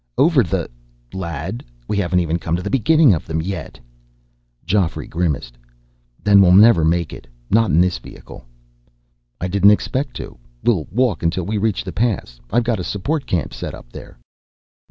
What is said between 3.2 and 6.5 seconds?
them yet." Geoffrey grimaced. "Then